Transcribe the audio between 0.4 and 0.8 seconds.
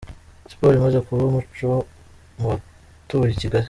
Siporo